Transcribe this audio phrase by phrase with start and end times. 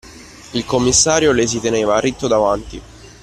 [0.53, 2.81] Il commissario, le si teneva ritto davanti.